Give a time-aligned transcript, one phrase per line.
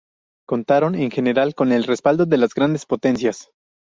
[0.47, 3.51] Contaron en general con el respaldo de las grandes potencias.